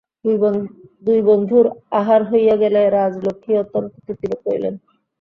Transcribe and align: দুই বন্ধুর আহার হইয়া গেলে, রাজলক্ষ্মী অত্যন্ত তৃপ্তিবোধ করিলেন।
দুই 1.03 1.19
বন্ধুর 1.21 1.65
আহার 1.91 2.21
হইয়া 2.31 2.55
গেলে, 2.55 2.81
রাজলক্ষ্মী 2.89 3.53
অত্যন্ত 3.57 3.93
তৃপ্তিবোধ 3.97 4.39
করিলেন। 4.45 4.73